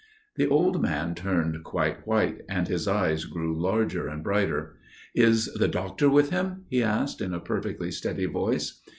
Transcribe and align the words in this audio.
The 0.35 0.47
old 0.47 0.81
man 0.81 1.13
turned 1.13 1.63
quite 1.63 2.07
white, 2.07 2.41
and 2.49 2.67
his 2.67 2.87
eyes 2.87 3.25
grew 3.25 3.55
larger 3.61 4.07
and 4.07 4.23
brighter. 4.23 4.77
"Is 5.13 5.45
the 5.53 5.67
doctor 5.67 6.09
with 6.09 6.31
him?" 6.31 6.63
he 6.71 6.81
asked, 6.81 7.21
in 7.21 7.35
a 7.35 7.39
perfectly 7.39 7.91
steady 7.91 8.25
voice. 8.25 8.81